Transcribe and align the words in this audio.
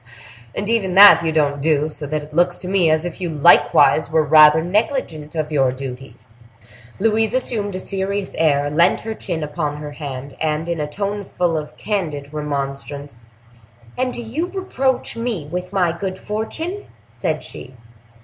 And 0.55 0.67
even 0.67 0.95
that 0.95 1.23
you 1.23 1.31
don't 1.31 1.61
do; 1.61 1.87
so 1.87 2.07
that 2.07 2.23
it 2.23 2.33
looks 2.33 2.57
to 2.57 2.67
me 2.67 2.89
as 2.89 3.05
if 3.05 3.21
you 3.21 3.29
likewise 3.29 4.09
were 4.09 4.23
rather 4.23 4.63
negligent 4.63 5.35
of 5.35 5.51
your 5.51 5.71
duties!" 5.71 6.31
Louise 6.97 7.35
assumed 7.35 7.75
a 7.75 7.79
serious 7.79 8.33
air, 8.39 8.67
leant 8.71 9.01
her 9.01 9.13
chin 9.13 9.43
upon 9.43 9.77
her 9.77 9.91
hand, 9.91 10.33
and, 10.41 10.67
in 10.67 10.79
a 10.79 10.87
tone 10.87 11.23
full 11.23 11.55
of 11.55 11.77
candid 11.77 12.33
remonstrance, 12.33 13.21
"And 13.95 14.11
do 14.11 14.23
you 14.23 14.47
reproach 14.47 15.15
me 15.15 15.45
with 15.51 15.71
my 15.71 15.91
good 15.95 16.17
fortune?" 16.17 16.85
said 17.07 17.43
she. 17.43 17.75